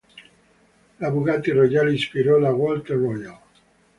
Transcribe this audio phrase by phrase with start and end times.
[0.97, 3.37] La Bugatti Royale ispirò la "Walter Royal".